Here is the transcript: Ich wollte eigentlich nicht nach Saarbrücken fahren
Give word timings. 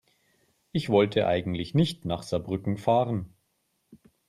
Ich 0.71 0.89
wollte 0.89 1.27
eigentlich 1.27 1.75
nicht 1.75 2.05
nach 2.05 2.23
Saarbrücken 2.23 2.75
fahren 2.79 3.35